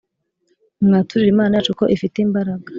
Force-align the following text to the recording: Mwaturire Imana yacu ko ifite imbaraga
Mwaturire 0.85 1.29
Imana 1.33 1.53
yacu 1.55 1.71
ko 1.79 1.85
ifite 1.95 2.15
imbaraga 2.25 2.67